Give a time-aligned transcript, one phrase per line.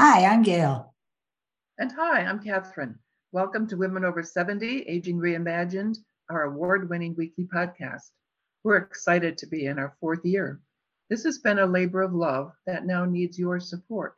[0.00, 0.94] Hi, I'm Gail.
[1.76, 3.00] And hi, I'm Catherine.
[3.32, 5.96] Welcome to Women Over 70 Aging Reimagined,
[6.30, 8.12] our award winning weekly podcast.
[8.62, 10.60] We're excited to be in our fourth year.
[11.10, 14.16] This has been a labor of love that now needs your support.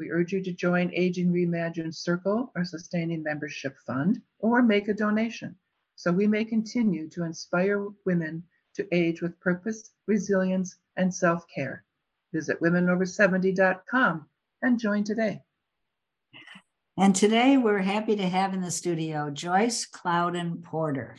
[0.00, 4.94] We urge you to join Aging Reimagined Circle, our sustaining membership fund, or make a
[4.94, 5.54] donation
[5.94, 8.42] so we may continue to inspire women
[8.74, 11.84] to age with purpose, resilience, and self care.
[12.32, 14.26] Visit womenover70.com
[14.64, 15.40] and join today.
[16.96, 21.16] And today we're happy to have in the studio Joyce Klowden Porter.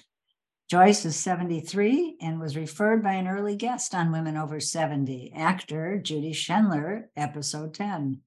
[0.70, 6.00] Joyce is 73 and was referred by an early guest on Women Over 70, actor
[6.00, 8.22] Judy Schendler, episode 10.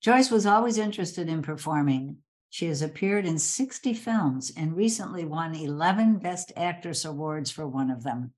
[0.00, 2.18] Joyce was always interested in performing.
[2.50, 7.90] She has appeared in 60 films and recently won 11 Best Actress awards for one
[7.90, 8.32] of them.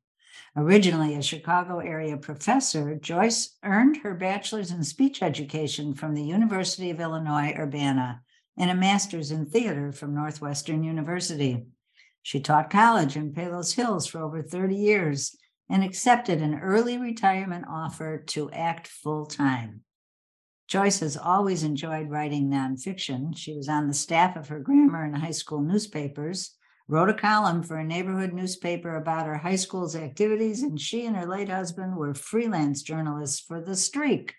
[0.59, 6.91] Originally a Chicago area professor, Joyce earned her bachelor's in speech education from the University
[6.91, 8.23] of Illinois Urbana
[8.57, 11.65] and a master's in theater from Northwestern University.
[12.23, 15.37] She taught college in Palos Hills for over 30 years
[15.71, 19.83] and accepted an early retirement offer to act full time.
[20.67, 23.31] Joyce has always enjoyed writing nonfiction.
[23.37, 26.58] She was on the staff of her grammar and high school newspapers
[26.89, 31.15] wrote a column for a neighborhood newspaper about her high school's activities, and she and
[31.15, 34.35] her late husband were freelance journalists for The Streak,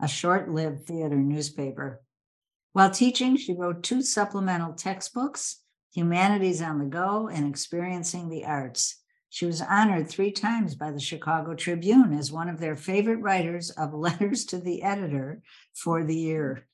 [0.00, 2.02] a short lived theater newspaper.
[2.74, 5.62] While teaching, she wrote two supplemental textbooks
[5.94, 9.02] Humanities on the Go and Experiencing the Arts.
[9.30, 13.70] She was honored three times by the Chicago Tribune as one of their favorite writers
[13.70, 15.40] of letters to the editor
[15.74, 16.66] for the year.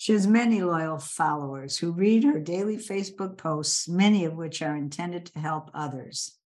[0.00, 4.74] She has many loyal followers who read her daily Facebook posts, many of which are
[4.74, 6.38] intended to help others.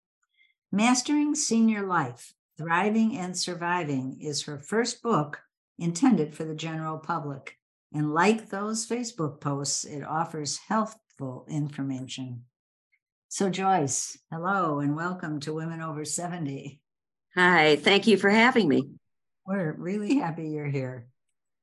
[0.73, 5.43] Mastering Senior Life Thriving and Surviving is her first book
[5.79, 7.59] intended for the general public.
[7.93, 12.45] And like those Facebook posts, it offers helpful information.
[13.29, 16.81] So, Joyce, hello and welcome to Women Over 70.
[17.35, 18.93] Hi, thank you for having me.
[19.47, 21.12] We're really happy you're here.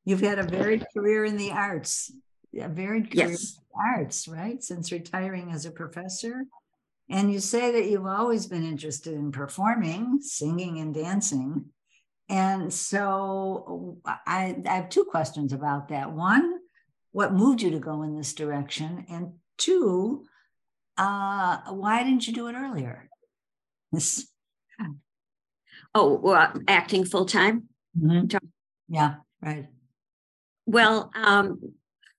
[0.10, 2.12] You've had a varied career in the arts,
[2.60, 3.54] a varied career yes.
[3.54, 4.64] in the arts, right?
[4.64, 6.46] Since retiring as a professor.
[7.12, 11.66] And you say that you've always been interested in performing, singing, and dancing.
[12.28, 16.12] And so I, I have two questions about that.
[16.12, 16.56] One,
[17.12, 19.06] what moved you to go in this direction?
[19.12, 20.26] And two,
[20.98, 23.08] uh, why didn't you do it earlier?
[25.94, 27.66] Oh, well, acting full time?
[27.96, 28.38] mm-hmm.
[28.88, 29.68] Yeah, right.
[30.70, 31.74] Well, um,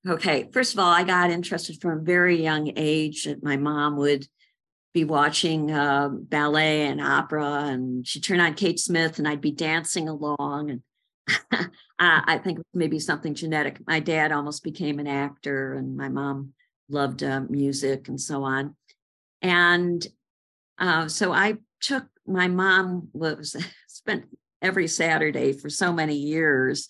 [0.05, 0.49] okay.
[0.53, 4.27] First of all, I got interested from a very young age my mom would
[4.93, 9.53] be watching uh, ballet and opera, and she'd turn on Kate Smith, and I'd be
[9.53, 10.71] dancing along.
[10.71, 10.83] And
[12.01, 13.87] I, I think maybe something genetic.
[13.87, 16.53] My dad almost became an actor, and my mom
[16.89, 18.75] loved uh, music and so on.
[19.43, 20.05] And
[20.77, 23.55] uh, so I took my mom was
[23.87, 24.25] spent
[24.61, 26.89] every Saturday for so many years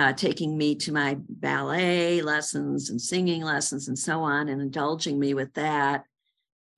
[0.00, 5.18] uh, taking me to my ballet lessons and singing lessons and so on, and indulging
[5.18, 6.04] me with that.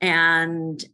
[0.00, 0.84] And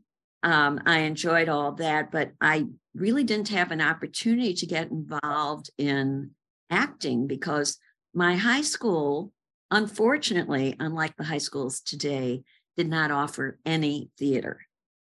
[0.43, 5.71] um, I enjoyed all that, but I really didn't have an opportunity to get involved
[5.79, 6.33] in
[6.69, 7.79] acting because
[8.13, 9.33] my high school,
[9.71, 12.43] unfortunately, unlike the high schools today,
[12.77, 14.61] did not offer any theater.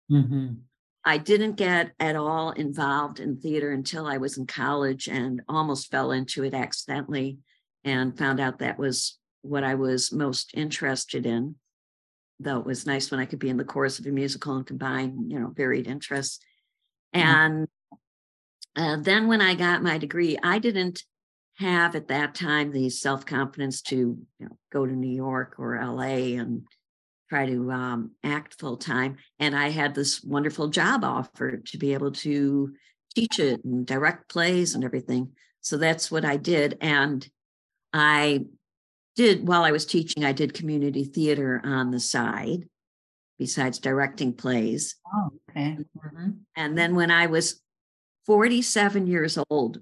[0.10, 0.54] Mm-hmm.
[1.04, 5.90] I didn't get at all involved in theater until I was in college and almost
[5.90, 7.40] fell into it accidentally
[7.84, 11.56] and found out that was what I was most interested in.
[12.40, 14.66] Though it was nice when I could be in the chorus of a musical and
[14.66, 16.40] combine, you know, varied interests.
[17.14, 17.68] And
[18.76, 21.04] uh, then when I got my degree, I didn't
[21.56, 25.80] have at that time the self confidence to you know, go to New York or
[25.84, 26.64] LA and
[27.32, 29.16] try to um, act full time.
[29.40, 32.74] And I had this wonderful job offer to be able to
[33.16, 35.32] teach it and direct plays and everything.
[35.62, 36.78] So that's what I did.
[36.82, 37.26] And
[37.94, 38.48] I
[39.16, 42.68] did, while I was teaching, I did community theater on the side
[43.40, 44.98] besides directing plays.
[45.16, 45.78] Oh, okay.
[45.98, 46.32] Mm-hmm.
[46.58, 47.62] And then when I was
[48.26, 49.80] 47 years old,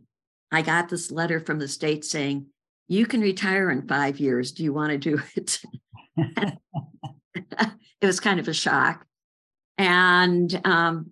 [0.52, 2.46] I got this letter from the state saying,
[2.88, 4.52] You can retire in five years.
[4.52, 5.60] Do you want to do it?
[7.36, 9.06] it was kind of a shock.
[9.78, 11.12] And um,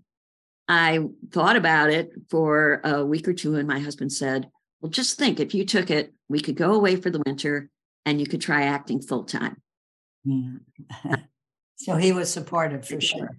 [0.67, 4.49] I thought about it for a week or two, and my husband said,
[4.81, 7.69] Well, just think if you took it, we could go away for the winter
[8.05, 9.61] and you could try acting full time.
[10.23, 10.57] Yeah.
[11.77, 13.37] so he was supportive for sure.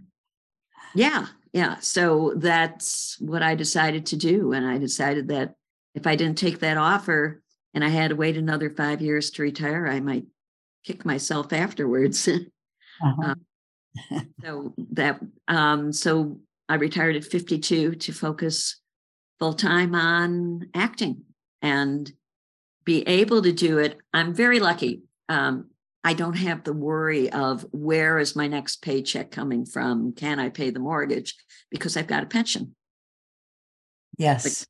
[0.95, 1.27] Yeah.
[1.53, 1.77] Yeah.
[1.81, 4.53] So that's what I decided to do.
[4.53, 5.55] And I decided that
[5.95, 7.43] if I didn't take that offer,
[7.75, 10.25] and I had to wait another five years to retire, I might
[10.85, 12.29] kick myself afterwards.
[13.03, 13.35] Uh-huh.
[14.43, 18.81] so that um, so I retired at 52 to focus
[19.39, 21.23] full time on acting
[21.63, 22.11] and
[22.85, 23.99] be able to do it.
[24.13, 25.03] I'm very lucky.
[25.29, 25.71] Um,
[26.05, 30.13] I don't have the worry of where is my next paycheck coming from?
[30.13, 31.35] Can I pay the mortgage?
[31.71, 32.75] Because I've got a pension.
[34.17, 34.67] yes.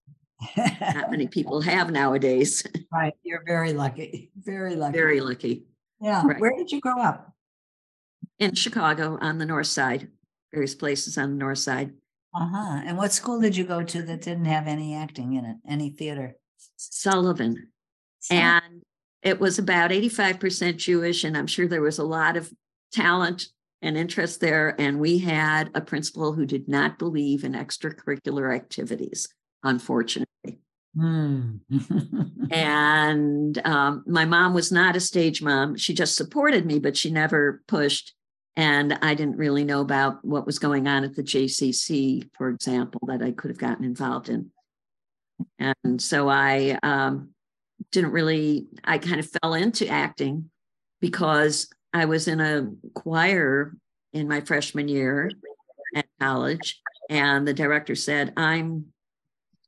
[0.57, 2.65] Not many people have nowadays.
[2.93, 3.15] right.
[3.23, 4.31] You're very lucky.
[4.37, 4.97] Very lucky.
[4.97, 5.65] Very lucky.
[6.01, 6.25] yeah.
[6.25, 6.41] right.
[6.41, 7.33] Where did you grow up?
[8.38, 10.08] In Chicago on the north side,
[10.52, 11.93] various places on the north side.
[12.35, 12.82] Uh-huh.
[12.85, 15.90] And what school did you go to that didn't have any acting in it, any
[15.90, 16.37] theater?
[16.76, 17.69] Sullivan.
[18.20, 18.82] So- and
[19.23, 22.52] it was about 85% Jewish, and I'm sure there was a lot of
[22.93, 23.46] talent
[23.82, 24.81] and interest there.
[24.81, 29.29] And we had a principal who did not believe in extracurricular activities,
[29.62, 30.61] unfortunately.
[30.96, 31.56] Hmm.
[32.50, 35.76] And um, my mom was not a stage mom.
[35.76, 38.14] She just supported me, but she never pushed.
[38.59, 43.01] And I didn't really know about what was going on at the JCC, for example,
[43.07, 44.51] that I could have gotten involved in.
[45.61, 47.31] And so I um,
[47.93, 50.51] didn't really, I kind of fell into acting
[51.01, 53.77] because I was in a choir
[54.13, 55.31] in my freshman year
[55.95, 56.81] at college.
[57.09, 58.87] And the director said, I'm,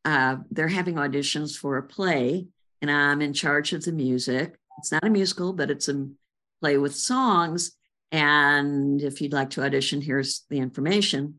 [0.05, 2.49] uh, they're having auditions for a play
[2.83, 4.57] and I'm in charge of the music.
[4.79, 6.09] It's not a musical, but it's a
[6.61, 7.77] play with songs.
[8.13, 11.39] And if you'd like to audition, here's the information.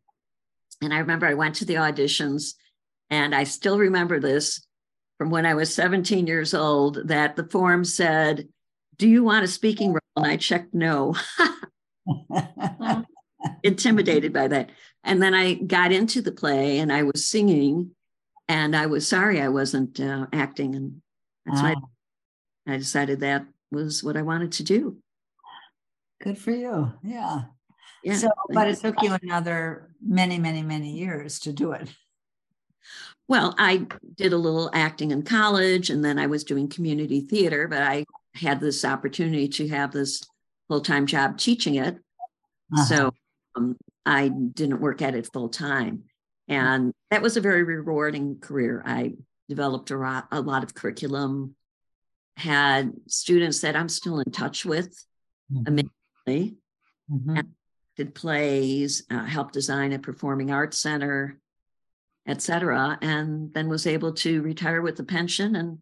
[0.81, 2.53] And I remember I went to the auditions,
[3.09, 4.65] and I still remember this
[5.17, 8.47] from when I was 17 years old that the form said,
[8.97, 9.99] Do you want a speaking role?
[10.15, 11.15] And I checked no,
[13.63, 14.71] intimidated by that.
[15.03, 17.91] And then I got into the play and I was singing,
[18.47, 20.75] and I was sorry I wasn't uh, acting.
[20.75, 21.01] And
[21.45, 24.97] that's why Ah, I decided that was what I wanted to do.
[26.21, 26.93] Good for you.
[27.03, 27.41] Yeah.
[28.03, 28.15] Yeah.
[28.15, 31.89] So, but it took you another many, many, many years to do it.
[33.27, 37.67] Well, I did a little acting in college and then I was doing community theater,
[37.67, 40.23] but I had this opportunity to have this
[40.67, 41.95] full time job teaching it.
[42.73, 42.83] Uh-huh.
[42.85, 43.13] So
[43.55, 46.03] um, I didn't work at it full time.
[46.47, 48.83] And that was a very rewarding career.
[48.85, 49.13] I
[49.47, 51.55] developed a lot, a lot of curriculum,
[52.35, 55.05] had students that I'm still in touch with,
[55.51, 55.67] Mhm.
[55.67, 55.91] amazingly,
[56.27, 57.53] Mhm.
[57.97, 61.39] did plays, uh, helped design a performing arts center,
[62.25, 65.79] et cetera, and then was able to retire with a pension and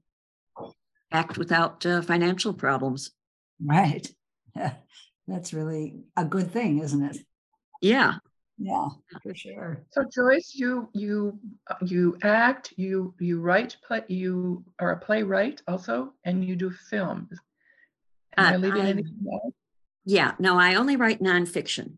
[1.12, 3.12] act without uh, financial problems.
[3.63, 4.12] Right.
[5.27, 7.18] That's really a good thing, isn't it?
[7.81, 8.15] Yeah.
[8.57, 8.89] Yeah,
[9.24, 9.85] for sure.
[9.92, 11.39] So Joyce, you you
[11.81, 17.30] you act, you you write play, you are a playwright also, and you do film.
[18.35, 19.53] Am I Uh, leaving I- anything out?
[20.05, 20.33] Yeah.
[20.39, 21.93] No, I only write nonfiction.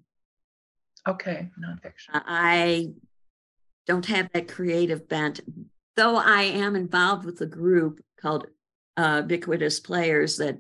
[1.08, 2.10] Okay, nonfiction.
[2.14, 2.94] I
[3.88, 5.42] don't have that creative bent,
[5.96, 8.48] though I am involved with a group called
[8.98, 10.60] uh, Ubiquitous Players that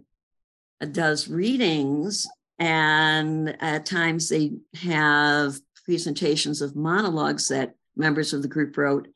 [0.82, 2.28] uh, does readings,
[2.58, 5.56] and at times they have
[5.86, 9.08] presentations of monologues that members of the group wrote,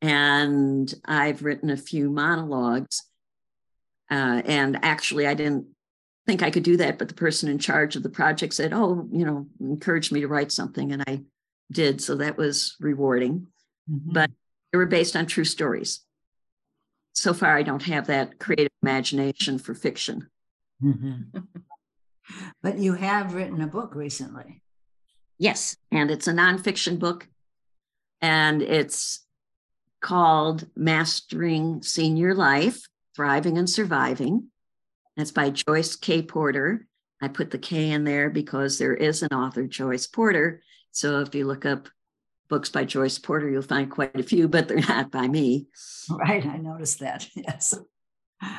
[0.00, 3.02] and I've written a few monologues.
[4.10, 5.66] Uh, and actually, I didn't
[6.26, 9.08] think I could do that, but the person in charge of the project said, "Oh,
[9.12, 11.22] you know, encouraged me to write something," and I
[11.70, 12.00] did.
[12.00, 13.48] So that was rewarding.
[13.90, 14.12] Mhm.
[14.12, 14.30] But
[14.70, 16.00] they were based on true stories.
[17.12, 20.28] So far, I don't have that creative imagination for fiction.
[20.82, 21.26] Mhm.
[22.62, 24.62] But you have written a book recently.
[25.38, 27.28] Yes, and it's a nonfiction book,
[28.20, 29.26] and it's
[30.00, 32.86] called Mastering Senior Life
[33.16, 34.51] Thriving and Surviving.
[35.16, 36.22] It's by Joyce K.
[36.22, 36.86] Porter.
[37.20, 40.62] I put the K in there because there is an author, Joyce Porter.
[40.90, 41.88] So if you look up
[42.48, 45.66] books by Joyce Porter, you'll find quite a few, but they're not by me.
[46.10, 46.44] Right.
[46.44, 47.28] I noticed that.
[47.36, 47.74] Yes.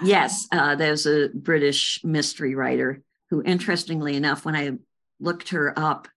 [0.02, 4.78] Yes, uh, there's a British mystery writer who, interestingly enough, when I
[5.20, 6.08] looked her up,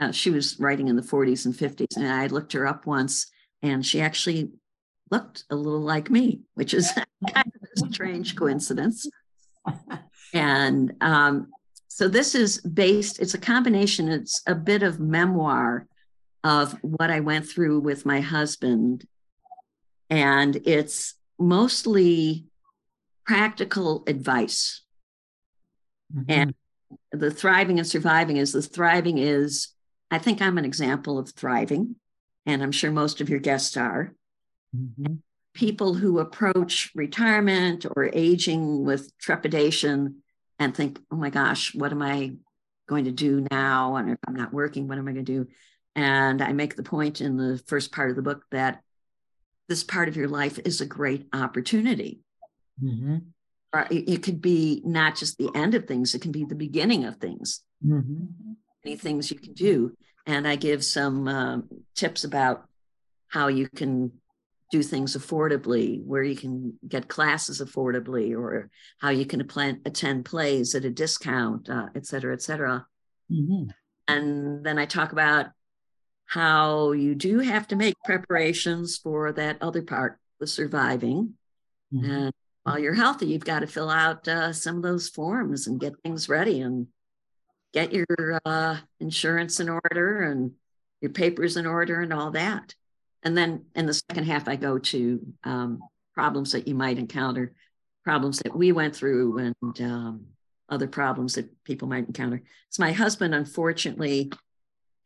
[0.00, 3.28] uh, she was writing in the 40s and 50s, and I looked her up once,
[3.62, 4.50] and she actually
[5.10, 6.90] looked a little like me, which is
[7.32, 9.06] kind of a strange coincidence.
[10.32, 11.48] And um,
[11.88, 15.86] so this is based, it's a combination, it's a bit of memoir
[16.44, 19.06] of what I went through with my husband.
[20.10, 22.44] And it's mostly
[23.24, 24.82] practical advice.
[26.28, 26.54] And
[27.10, 29.68] the thriving and surviving is the thriving is,
[30.10, 31.96] I think I'm an example of thriving.
[32.44, 34.14] And I'm sure most of your guests are.
[34.74, 35.18] Mhm.
[35.56, 40.16] People who approach retirement or aging with trepidation
[40.58, 42.34] and think, oh my gosh, what am I
[42.86, 43.96] going to do now?
[43.96, 45.48] And if I'm not working, what am I going to do?
[45.94, 48.82] And I make the point in the first part of the book that
[49.66, 52.20] this part of your life is a great opportunity.
[52.82, 53.16] Mm-hmm.
[53.90, 57.16] It, could be not just the end of things, it can be the beginning of
[57.16, 57.62] things.
[57.84, 58.52] Mm-hmm.
[58.84, 59.96] Many things you can do.
[60.26, 61.58] And I give some uh,
[61.94, 62.66] tips about
[63.28, 64.12] how you can
[64.70, 68.68] do things affordably, where you can get classes affordably, or
[68.98, 69.40] how you can
[69.84, 72.84] attend plays at a discount, uh, et cetera, et cetera.
[73.30, 73.70] Mm-hmm.
[74.08, 75.46] And then I talk about
[76.26, 81.34] how you do have to make preparations for that other part, the surviving.
[81.94, 82.10] Mm-hmm.
[82.10, 82.32] And
[82.64, 85.92] while you're healthy, you've got to fill out uh, some of those forms and get
[86.02, 86.88] things ready and
[87.72, 90.52] get your uh, insurance in order and
[91.00, 92.74] your papers in order and all that.
[93.26, 95.80] And then in the second half, I go to um,
[96.14, 97.56] problems that you might encounter,
[98.04, 100.26] problems that we went through, and um,
[100.68, 102.40] other problems that people might encounter.
[102.70, 104.30] So my husband, unfortunately,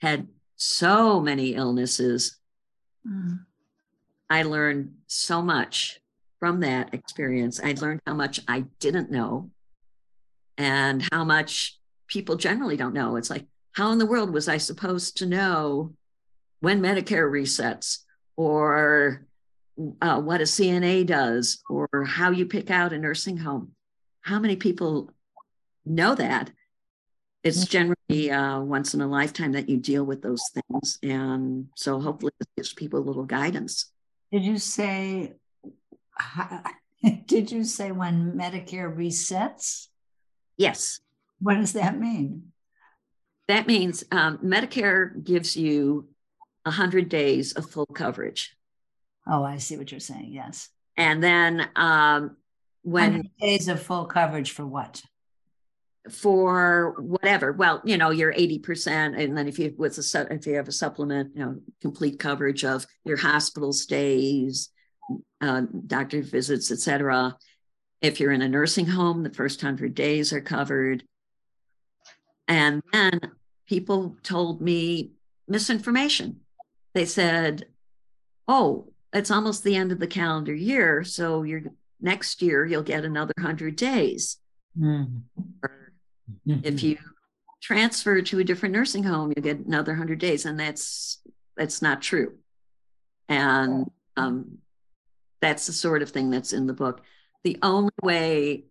[0.03, 2.37] had so many illnesses.
[3.09, 3.47] Mm.
[4.29, 5.99] I learned so much
[6.41, 7.59] from that experience.
[7.59, 9.51] I learned how much I didn't know
[10.59, 13.17] and how much people generally don't know.
[13.17, 15.95] It's like, how in the world was I supposed to know
[16.61, 18.01] when Medicare resets
[18.41, 19.27] or
[20.01, 23.73] uh, what a CNA does or how you pick out a nursing home?
[24.23, 25.11] How many people
[25.85, 26.51] know that?
[27.45, 30.99] It's generally uh, once in a lifetime that you deal with those things.
[31.03, 33.93] And so hopefully it gives people a little guidance.
[34.33, 35.35] Did you say,
[37.27, 39.89] did you say when Medicare resets?
[40.57, 41.01] Yes.
[41.41, 42.53] What does that mean?
[43.49, 46.09] That means um, Medicare gives you
[46.65, 48.57] 100 days of full coverage.
[49.27, 50.33] Oh, I see what you're saying.
[50.33, 50.69] Yes.
[50.97, 52.37] And then um,
[52.83, 55.03] when days of full coverage for what?
[56.11, 57.53] For whatever.
[57.53, 59.23] Well, you know, you're 80%.
[59.23, 62.65] And then if you with a if you have a supplement, you know, complete coverage
[62.65, 64.71] of your hospital stays,
[65.41, 67.37] uh, doctor visits, etc.
[68.01, 71.05] If you're in a nursing home, the first hundred days are covered.
[72.49, 73.21] And then
[73.67, 75.13] people told me
[75.47, 76.41] misinformation.
[76.95, 77.67] They said,
[78.49, 81.05] oh, it's almost the end of the calendar year.
[81.05, 81.63] So you're
[82.01, 84.39] next year, you'll get another 100 days.
[84.79, 85.19] Mm-hmm.
[86.47, 86.99] If you
[87.63, 90.47] transfer to a different nursing home, you get another 100 days.
[90.47, 91.21] And that's
[91.57, 92.37] that's not true.
[93.29, 94.59] And um,
[95.41, 97.03] that's the sort of thing that's in the book.
[97.45, 98.65] The only way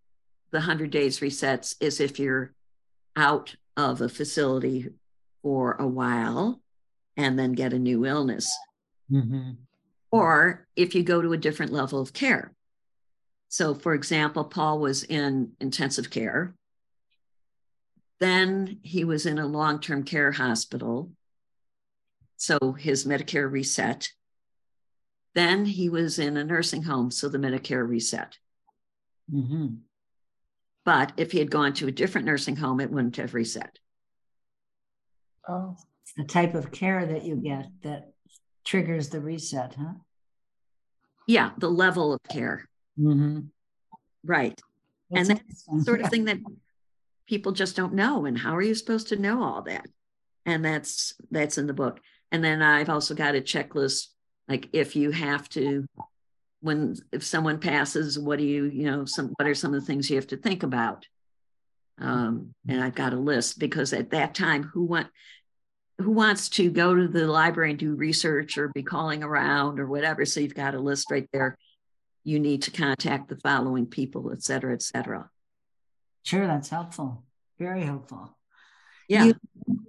[0.52, 2.54] the 100 days resets is if you're
[3.16, 4.90] out of a facility
[5.42, 6.62] for a while
[7.20, 8.50] and then get a new illness.
[9.12, 9.52] Mm-hmm.
[10.10, 12.54] Or if you go to a different level of care.
[13.50, 16.56] So, for example, Paul was in intensive care.
[18.22, 21.12] Then he was in a long term care hospital.
[22.38, 24.10] So his Medicare reset.
[25.36, 27.12] Then he was in a nursing home.
[27.12, 28.38] So the Medicare reset.
[29.32, 29.68] Mm-hmm.
[30.86, 33.78] But if he had gone to a different nursing home, it wouldn't have reset.
[35.48, 35.76] Oh
[36.18, 38.12] the type of care that you get that
[38.66, 39.94] triggers the reset, huh?
[41.28, 42.68] Yeah, the level of care.
[43.00, 43.42] Mm-hmm.
[44.24, 44.60] Right.
[45.12, 46.40] That's and that's the sort of thing that
[47.28, 48.26] people just don't know.
[48.26, 49.86] And how are you supposed to know all that?
[50.46, 52.00] And that's that's in the book.
[52.32, 54.08] And then I've also got a checklist,
[54.48, 55.88] like if you have to,
[56.62, 59.86] when if someone passes, what do you, you know, some what are some of the
[59.86, 61.06] things you have to think about?
[62.00, 65.08] Um, and I've got a list because at that time, who want
[66.00, 69.86] who wants to go to the library and do research or be calling around or
[69.86, 70.26] whatever.
[70.26, 71.58] So you've got a list right there.
[72.24, 75.30] You need to contact the following people, et cetera, et cetera.
[76.24, 77.24] Sure, that's helpful.
[77.58, 78.38] Very helpful.
[79.10, 79.26] Yeah.
[79.26, 79.34] You,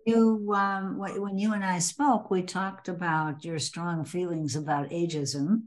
[0.05, 5.65] you um, when you and I spoke, we talked about your strong feelings about ageism,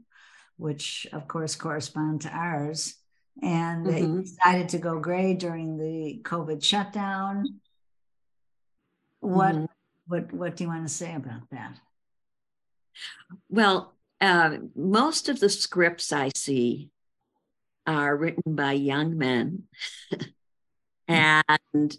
[0.58, 2.96] which of course correspond to ours.
[3.42, 4.20] And mm-hmm.
[4.20, 7.60] decided to go gray during the COVID shutdown.
[9.20, 9.64] What mm-hmm
[10.06, 11.78] what what do you want to say about that?
[13.48, 16.90] Well, uh, most of the scripts I see
[17.86, 19.64] are written by young men,
[21.08, 21.96] and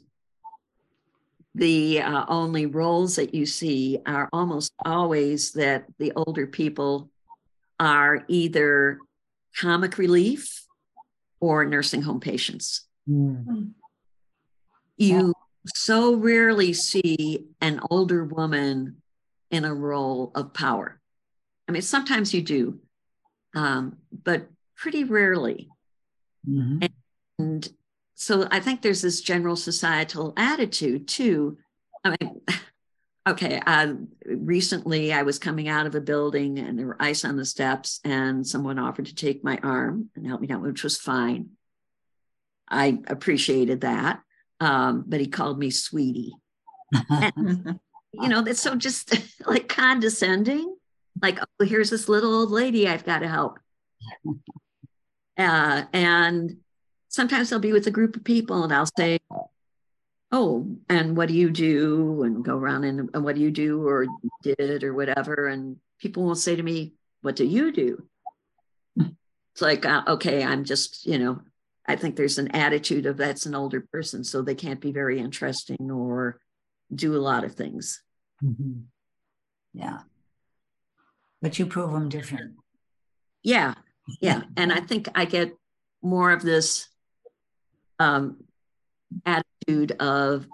[1.54, 7.10] the uh, only roles that you see are almost always that the older people
[7.80, 9.00] are either
[9.58, 10.66] comic relief
[11.40, 12.86] or nursing home patients.
[13.10, 13.72] Mm.
[14.98, 15.34] You
[15.74, 19.02] so rarely see an older woman
[19.52, 21.00] in a role of power.
[21.68, 22.80] I mean, sometimes you do,
[23.56, 25.70] um, but pretty rarely.
[26.48, 26.92] Mhm.
[27.40, 27.70] And
[28.14, 31.58] so I think there's this general societal attitude too.
[32.04, 32.42] I mean,
[33.28, 33.96] okay, uh,
[34.26, 38.00] recently I was coming out of a building and there were ice on the steps,
[38.04, 41.52] and someone offered to take my arm and help me down, which was fine.
[42.68, 44.22] I appreciated that.
[44.60, 46.34] Um, but he called me sweetie.
[48.22, 49.14] You know, that's so just
[49.46, 50.76] like condescending.
[51.22, 53.60] Like, oh, here's this little old lady I've got to help.
[55.38, 56.60] Uh, and
[57.10, 59.20] sometimes I'll be with a group of people and I'll say,
[60.32, 62.24] Oh, and what do you do?
[62.24, 64.08] And go around and, and what do you do or
[64.44, 65.48] did or whatever.
[65.48, 68.08] And people will say to me, What do you do?
[68.98, 71.42] It's like, uh, okay, I'm just, you know,
[71.88, 75.20] I think there's an attitude of that's an older person, so they can't be very
[75.20, 76.40] interesting or
[76.94, 78.02] do a lot of things.
[78.44, 78.86] Mhm.
[79.74, 80.00] Yeah.
[81.42, 82.56] But you prove them different.
[83.44, 83.76] Yeah,
[84.20, 84.44] yeah.
[84.58, 85.56] And I think I get
[86.02, 86.88] more of this
[88.00, 88.44] um,
[89.26, 90.48] attitude of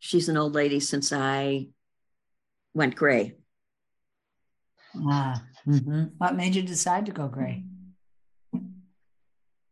[0.00, 1.68] she's an old lady since I
[2.74, 3.36] went gray.
[4.96, 6.12] Ah, mhm.
[6.18, 7.64] What made you decide to go gray?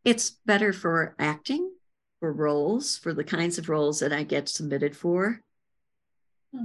[0.05, 1.73] It's better for acting,
[2.21, 5.41] for roles, for the kinds of roles that I get submitted for.
[6.55, 6.65] Hmm.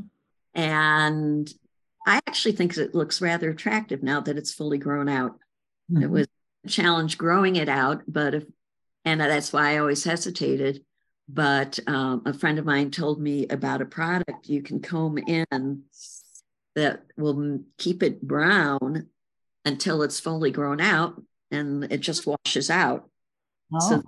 [0.54, 1.54] And
[2.08, 5.40] I actually think it looks rather attractive now that it's fully grown out.
[5.90, 6.10] It Mhm.
[6.10, 6.28] was
[6.64, 8.46] a challenge growing it out, but if,
[9.04, 10.84] and that's why I always hesitated.
[11.28, 15.84] But um, a friend of mine told me about a product you can comb in
[16.76, 19.10] that will keep it brown
[19.64, 23.10] until it's fully grown out and it just washes out.
[23.76, 24.04] Oh, So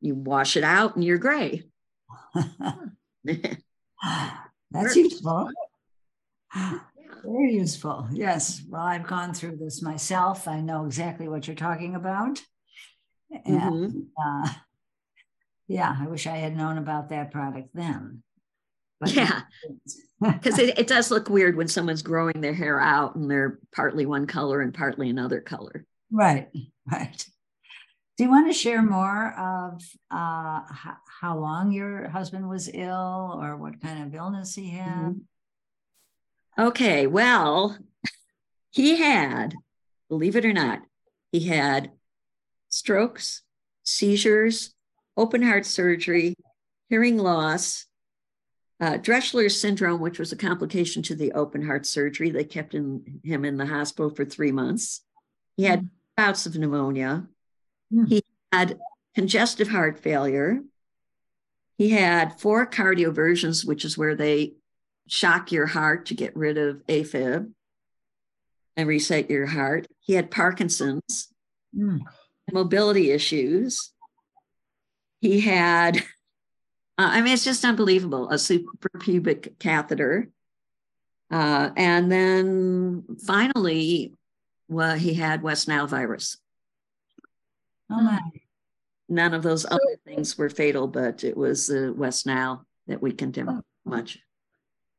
[0.00, 1.64] you wash it out and you're gray.
[4.70, 5.50] that's useful.
[7.24, 8.08] Very useful.
[8.12, 8.62] Yes.
[8.68, 10.46] Well, I've gone through this myself.
[10.46, 12.40] I know exactly what you're talking about.
[13.44, 14.06] And Mhm.
[14.24, 14.48] uh,
[15.66, 18.22] yeah, I wish I had known about that product then.
[19.00, 19.42] But Yeah,
[20.20, 24.06] because it, it does look weird when someone's growing their hair out and they're partly
[24.06, 25.84] one color and partly another color.
[26.12, 26.48] right,
[26.90, 27.26] right.
[28.16, 33.38] Do you want to share more of uh, how, how long your husband was ill
[33.42, 35.20] or what kind of illness he had?
[36.58, 37.76] Okay, well,
[38.70, 39.54] he had,
[40.08, 40.80] believe it or not,
[41.30, 41.90] he had
[42.70, 43.42] strokes,
[43.84, 44.74] seizures,
[45.16, 46.34] open heart surgery,
[46.88, 47.84] hearing loss,
[48.80, 52.30] uh, Dressler's syndrome, which was a complication to the open heart surgery.
[52.30, 55.02] They kept in, him in the hospital for three months.
[55.56, 57.26] He had bouts of pneumonia.
[58.08, 58.22] He
[58.52, 58.78] had
[59.14, 60.60] congestive heart failure.
[61.78, 64.54] He had four cardioversions, which is where they
[65.08, 67.52] shock your heart to get rid of AFib
[68.76, 69.86] and reset your heart.
[70.00, 71.28] He had Parkinson's,
[71.76, 72.00] Mm.
[72.52, 73.92] mobility issues.
[75.20, 75.96] He had,
[76.98, 80.30] uh, I mean, it's just unbelievable, a suprapubic catheter.
[81.30, 84.14] Uh, and then finally,
[84.68, 86.38] well, he had West Nile virus.
[87.90, 88.20] Oh my.
[89.08, 93.12] None of those other things were fatal, but it was the West Nile that we
[93.36, 93.62] him Oh.
[93.84, 94.18] much.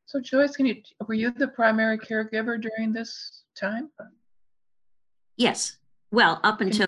[0.05, 3.89] So Joyce, can you, were you the primary caregiver during this time?
[5.35, 5.77] Yes.
[6.11, 6.87] Well, up until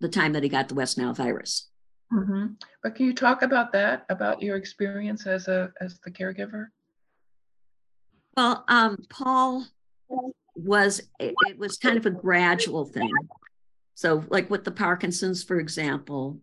[0.00, 1.70] the time that he got the West Nile virus.
[2.12, 2.62] Mhm.
[2.82, 6.68] But can you talk about that, about your experience as a, as the caregiver?
[8.36, 9.66] Well, um, Paul
[10.54, 13.10] was, it, it was kind of a gradual thing.
[13.98, 16.38] So, like with the Parkinson's, for example,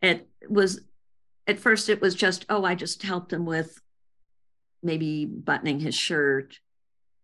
[0.00, 0.80] it was
[1.48, 3.76] at first it was just, oh, I just helped him with
[4.80, 6.60] maybe buttoning his shirt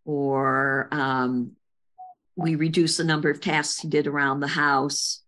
[0.04, 1.52] or um,
[2.34, 5.22] we reduced the number of tasks he did around the house.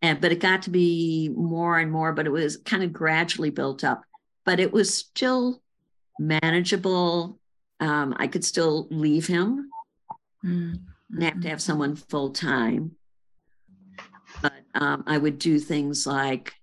[0.00, 3.50] And but it got to be more and more, but it was kind of gradually
[3.50, 4.02] built up.
[4.46, 5.60] But it was still
[6.18, 7.38] manageable.
[7.80, 9.68] Um, I could still leave him
[11.10, 12.96] and have to have someone full time.
[14.42, 16.54] But um, I would do things like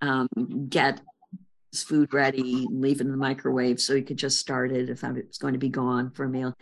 [0.00, 0.28] um,
[0.68, 1.00] get
[1.72, 5.04] his food ready, leave it in the microwave so he could just start it if
[5.04, 6.54] I was going to be gone for a meal.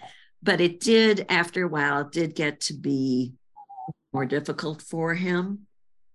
[0.43, 3.33] But it did, after a while, it did get to be
[4.13, 5.67] more difficult for him.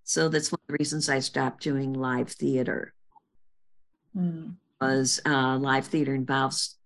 [0.03, 2.93] So that's one of the reasons I stopped doing live theater
[4.15, 4.57] Mm.
[4.79, 6.77] was uh, live theater involves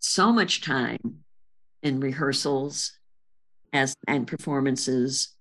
[0.00, 1.24] so much time
[1.84, 2.98] in rehearsals
[3.72, 5.33] as and performances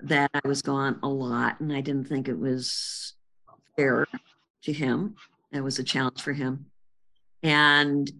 [0.00, 3.14] that I was gone a lot, and I didn't think it was
[3.76, 4.06] fair
[4.62, 5.16] to him.
[5.52, 6.66] It was a challenge for him,
[7.42, 8.10] and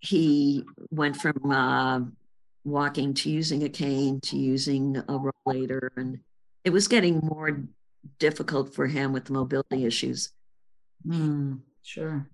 [0.00, 2.00] he went from uh,
[2.64, 5.88] walking to using a cane to using a rollator.
[5.96, 6.20] And
[6.64, 7.64] it was getting more
[8.18, 10.30] difficult for him with the mobility issues.
[11.06, 12.28] Mm, sure.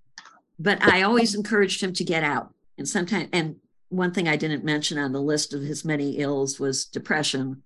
[0.59, 2.53] But I always encouraged him to get out.
[2.79, 3.57] And sometimes, and
[3.89, 7.63] one thing I didn't mention on the list of his many ills was depression,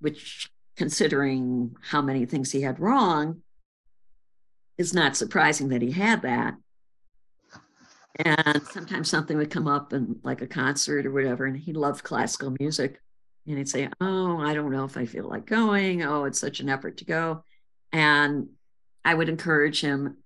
[0.00, 3.42] which, considering how many things he had wrong,
[4.78, 6.54] is not surprising that he had that.
[8.16, 12.02] And sometimes something would come up and like a concert or whatever, and he loved
[12.02, 13.00] classical music.
[13.46, 16.02] And he'd say, Oh, I don't know if I feel like going.
[16.02, 17.44] Oh, it's such an effort to go.
[17.92, 18.48] And
[19.04, 20.18] I would encourage him.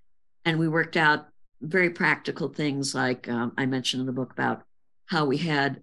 [0.44, 1.26] And we worked out
[1.60, 4.62] very practical things like um, I mentioned in the book about
[5.06, 5.80] how we had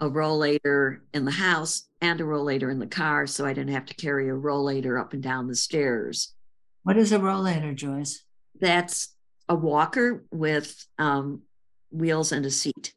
[0.00, 3.26] a rollator in the house and a rollator in the car.
[3.26, 6.34] So I didn't have to carry a rollator up and down the stairs.
[6.82, 8.22] What is a rollator, Joyce?
[8.60, 9.14] That's
[9.48, 11.42] a walker with um,
[11.90, 12.94] wheels and a seat.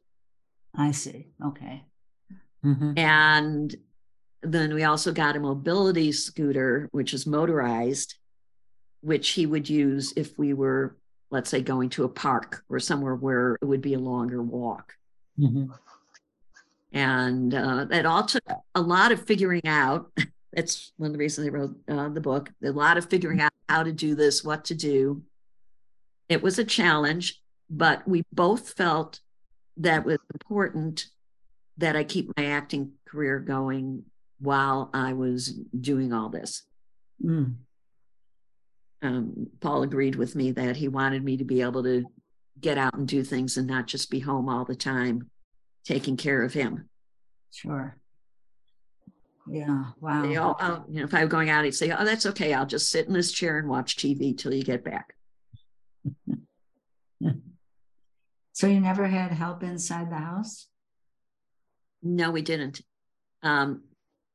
[0.76, 1.28] I see.
[1.44, 1.84] Okay.
[2.64, 2.98] Mm-hmm.
[2.98, 3.76] And
[4.42, 8.16] then we also got a mobility scooter, which is motorized,
[9.02, 10.98] which he would use if we were,
[11.32, 14.94] let's say, going to a park or somewhere where it would be a longer walk.
[15.40, 15.72] Mm-hmm.
[16.92, 20.12] And uh, that all took a lot of figuring out.
[20.54, 22.50] That's one of the reasons I wrote uh, the book.
[22.64, 25.22] A lot of figuring out how to do this, what to do.
[26.28, 29.20] It was a challenge, but we both felt
[29.78, 31.06] that was important
[31.78, 34.04] that I keep my acting career going
[34.40, 35.48] while I was
[35.80, 36.64] doing all this.
[37.24, 37.56] Mm.
[39.02, 42.06] Um, Paul agreed with me that he wanted me to be able to
[42.60, 45.30] get out and do things and not just be home all the time
[45.90, 46.88] taking care of him.
[47.52, 47.98] Sure.
[49.50, 49.86] Yeah.
[50.00, 50.22] Wow.
[50.22, 52.54] They all, oh, you know, if I were going out, he'd say, "Oh, that's okay.
[52.54, 55.16] I'll just sit in this chair and watch TV till you get back."
[58.54, 60.68] so you never had help inside the house?
[62.04, 62.82] No, we didn't.
[63.42, 63.82] Um,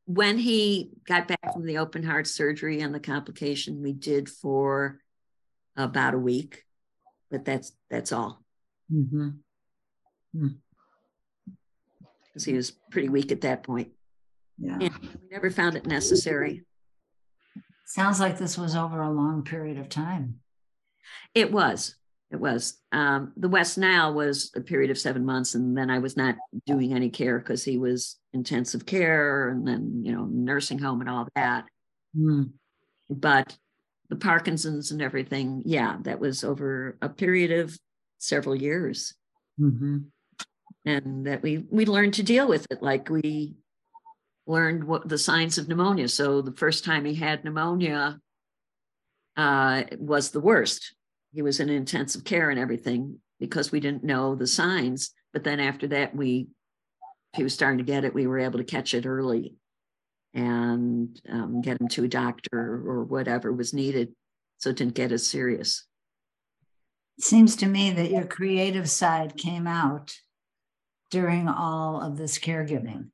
[0.06, 4.98] when he got back from the open heart surgery and the complication, we did for
[5.76, 6.64] about a week,
[7.30, 8.42] but that's that's all.
[8.92, 9.28] Mm-hmm.
[10.36, 10.56] Mm.
[12.34, 13.92] Because he was pretty weak at that point.
[14.58, 14.78] Yeah.
[14.80, 16.64] And we never found it necessary.
[17.86, 20.40] Sounds like this was over a long period of time.
[21.34, 21.94] It was.
[22.30, 22.80] It was.
[22.90, 26.34] Um, the West Nile was a period of seven months, and then I was not
[26.66, 31.10] doing any care because he was intensive care and then, you know, nursing home and
[31.10, 31.66] all that.
[32.16, 32.50] Mm.
[33.08, 33.56] But
[34.08, 37.78] the Parkinson's and everything, yeah, that was over a period of
[38.18, 39.14] several years.
[39.60, 39.98] Mm-hmm.
[40.84, 43.54] And that we we learned to deal with it like we
[44.46, 46.08] learned what the signs of pneumonia.
[46.08, 48.20] So the first time he had pneumonia
[49.36, 50.94] uh, was the worst.
[51.32, 55.10] He was in intensive care and everything because we didn't know the signs.
[55.32, 56.48] But then after that, we,
[57.34, 59.54] he was starting to get it, we were able to catch it early
[60.32, 64.14] and um, get him to a doctor or whatever was needed
[64.58, 65.86] so it didn't get as serious.
[67.18, 70.16] It seems to me that your creative side came out
[71.14, 73.06] during all of this caregiving.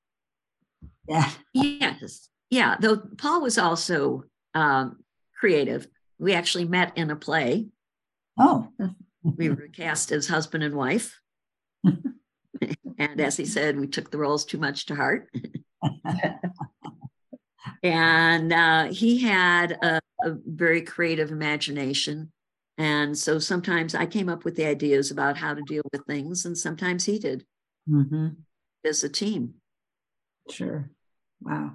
[1.07, 1.31] Yeah.
[1.53, 2.31] Yes.
[2.49, 2.77] Yeah.
[2.81, 5.05] Though Paul was also um,
[5.39, 5.87] creative.
[6.19, 7.69] We actually met in a play.
[8.39, 8.69] Oh.
[9.23, 11.21] we were cast as husband and wife.
[11.85, 15.29] and as he said, we took the roles too much to heart.
[17.83, 22.33] and uh, he had a, a, very creative imagination.
[22.79, 26.47] And so sometimes I came up with the ideas about how to deal with things,
[26.47, 27.45] and sometimes he did
[27.91, 28.29] mm-hmm.
[28.85, 29.55] as a team.
[30.51, 30.91] Sure.
[31.41, 31.73] Wow.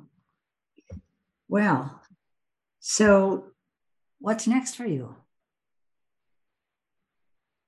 [1.47, 2.01] Well,
[2.79, 3.45] so
[4.19, 5.15] what's next for you?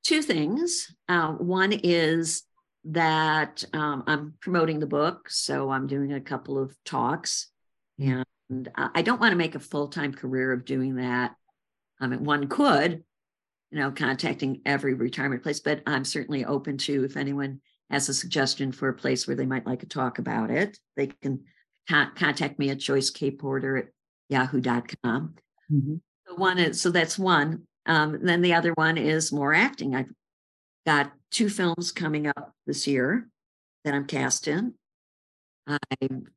[0.03, 0.93] Two things.
[1.09, 2.43] Uh, one is
[2.85, 7.47] that um, I'm promoting the book, so I'm doing a couple of talks,
[7.99, 11.35] and I don't want to make a full time career of doing that.
[11.99, 13.03] I mean, one could,
[13.71, 18.13] you know, contacting every retirement place, but I'm certainly open to if anyone has a
[18.13, 21.43] suggestion for a place where they might like to talk about it, they can
[21.89, 23.31] con- contact me at Joyce K.
[23.31, 23.85] Porter at
[24.29, 25.35] yahoo.com.
[25.71, 25.95] Mm-hmm.
[26.27, 27.63] So one is so that's one.
[27.85, 29.95] Um, then the other one is more acting.
[29.95, 30.11] I've
[30.85, 33.29] got two films coming up this year
[33.85, 34.73] that I'm cast in.
[35.65, 36.27] I'm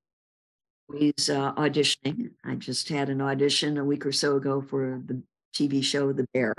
[0.88, 2.30] always uh, auditioning.
[2.44, 5.22] I just had an audition a week or so ago for the
[5.54, 6.54] TV show The Bear,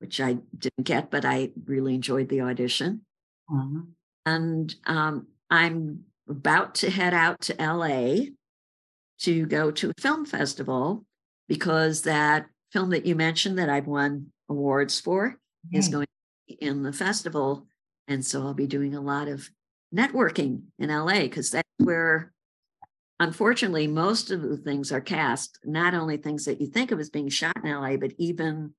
[0.00, 3.02] which I didn't get, but I really enjoyed the audition.
[3.52, 3.82] Uh-huh.
[4.26, 8.26] And um, I'm about to head out to LA
[9.20, 11.04] to go to a film festival
[11.48, 15.38] because that film that you mentioned that I've won awards for
[15.72, 16.06] is going
[16.60, 17.66] in the festival.
[18.06, 19.50] And so I'll be doing a lot of
[19.94, 22.32] networking in LA because that's where
[23.20, 27.10] unfortunately most of the things are cast, not only things that you think of as
[27.10, 28.74] being shot in LA, but even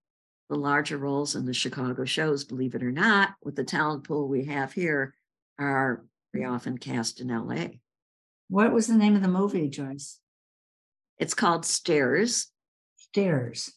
[0.50, 4.28] the larger roles in the Chicago shows, believe it or not, with the talent pool
[4.28, 5.14] we have here,
[5.60, 7.68] are very often cast in LA.
[8.50, 10.20] What was the name of the movie, Joyce?
[11.20, 12.48] It's called Stairs.
[12.98, 13.72] Stairs.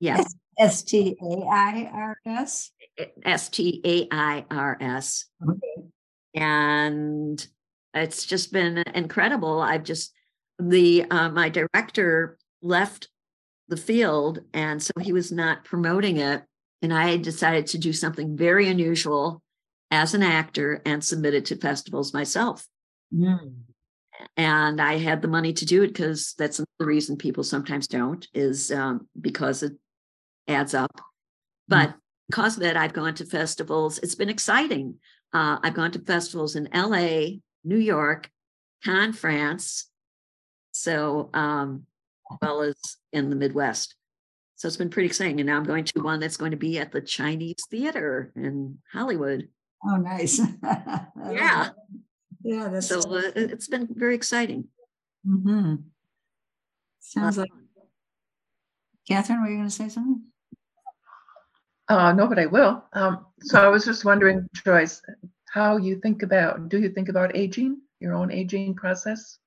[0.00, 0.34] Yes.
[0.58, 2.72] S T A I R S.
[3.24, 5.26] S T A I R S.
[5.48, 5.88] Okay.
[6.34, 7.46] And
[7.94, 9.60] it's just been incredible.
[9.60, 10.12] I've just,
[10.58, 13.08] the, uh, my director left
[13.68, 14.40] the field.
[14.52, 16.42] And so he was not promoting it.
[16.82, 19.42] And I decided to do something very unusual
[19.90, 22.66] as an actor and submit it to festivals myself.
[23.14, 23.54] Mm.
[24.36, 28.26] And I had the money to do it because that's the reason people sometimes don't,
[28.34, 29.72] is um, because it
[30.48, 31.00] adds up.
[31.68, 31.94] But
[32.28, 33.98] because of that, I've gone to festivals.
[33.98, 34.96] It's been exciting.
[35.32, 38.30] Uh, I've gone to festivals in LA, New York,
[38.84, 39.90] Cannes, France.
[40.72, 41.84] So, um,
[42.42, 42.76] well as
[43.12, 43.94] in the Midwest.
[44.56, 45.38] So it's been pretty exciting.
[45.40, 48.78] And now I'm going to one that's going to be at the Chinese Theater in
[48.92, 49.48] Hollywood.
[49.84, 50.40] Oh, nice.
[51.30, 51.70] Yeah.
[52.42, 54.68] Yeah, that's So uh, it- it's been very exciting.
[55.24, 55.76] hmm
[57.00, 57.50] Sounds Uh, like
[59.08, 60.22] Catherine, were you going to say something?
[61.88, 62.84] Uh, no, but I will.
[62.92, 65.00] Um, so I was just wondering, Joyce,
[65.52, 69.38] how you think about, do you think about aging, your own aging process?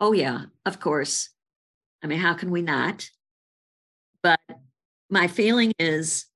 [0.00, 1.30] Oh, yeah, of course.
[2.06, 3.10] I mean, how can we not?
[4.22, 4.38] But
[5.10, 6.26] my feeling is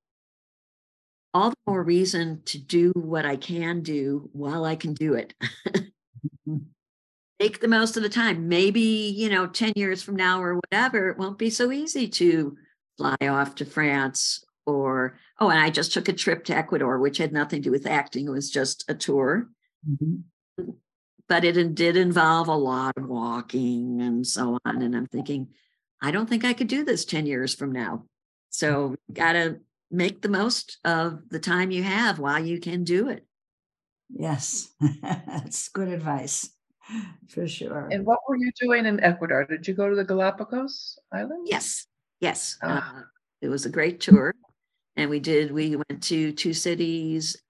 [1.33, 5.33] all the more reason to do what I can do while I can do it.
[7.39, 8.49] Make the most of the time.
[8.49, 12.57] Maybe, you know, 10 years from now or whatever, it won't be so easy to
[12.99, 17.19] fly off to France or, oh, and I just took a trip to Ecuador, which
[17.19, 18.27] had nothing to do with acting.
[18.27, 19.49] It was just a tour.
[19.89, 20.25] Mhm.
[21.31, 24.83] But it did involve a lot of walking and so on.
[24.83, 25.47] And I'm thinking,
[26.03, 28.05] I don't think I could do this 10 years from now.
[28.51, 29.61] So got to
[29.93, 33.25] make the most of the time you have while you can do it.
[34.09, 36.51] Yes, that's good advice
[37.29, 37.89] for sure.
[37.93, 39.45] And what were you doing in Ecuador?
[39.45, 41.49] Did you go to the Galapagos Islands?
[41.49, 41.87] Yes,
[42.19, 42.59] yes.
[42.61, 42.99] Ah.
[42.99, 43.03] Uh,
[43.41, 44.35] it was a great tour.
[44.97, 47.41] And we did, we went to two cities.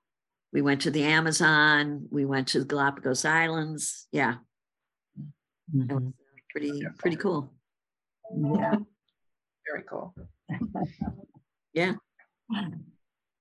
[0.52, 2.06] We went to the Amazon.
[2.10, 4.08] We went to the Galapagos Islands.
[4.10, 4.36] Yeah,
[5.72, 6.12] it was Mhm.
[6.50, 7.54] pretty, pretty cool.
[8.34, 8.74] Yeah.
[9.66, 10.14] Very cool.
[11.72, 11.94] Yeah.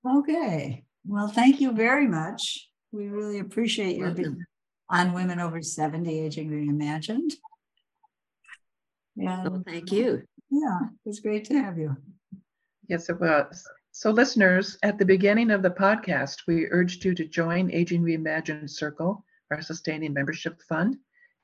[0.07, 2.69] Okay, well, thank you very much.
[2.91, 4.43] We really appreciate your being
[4.89, 7.33] on Women Over 70 Aging Reimagined.
[9.15, 9.43] Yeah.
[9.43, 10.23] Well, And thank you.
[10.49, 11.95] yeah, it was great to have you.
[12.87, 13.67] Yes, it was.
[13.99, 18.69] So, listeners, at the beginning of the podcast, we urged you to join Aging Reimagined
[18.69, 20.95] Circle, our sustaining membership fund.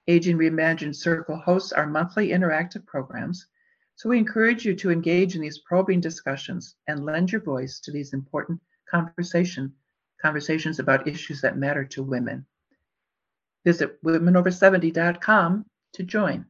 [0.07, 3.45] Aging Reimagined Circle hosts our monthly interactive programs.
[3.97, 7.91] So, we encourage you to engage in these probing discussions and lend your voice to
[7.91, 9.73] these important conversation
[10.21, 12.45] conversations about issues that matter to women.
[13.65, 16.45] Visit womenover70.com to join.